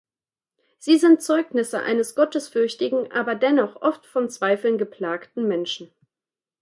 Sie 0.79 0.97
sind 0.97 1.21
Zeugnisse 1.21 1.79
eines 1.83 2.15
gottesfürchtigen, 2.15 3.11
aber 3.11 3.35
dennoch 3.35 3.83
oft 3.83 4.07
von 4.07 4.31
Zweifeln 4.31 4.79
geplagten 4.79 5.47
Menschen. 5.47 5.91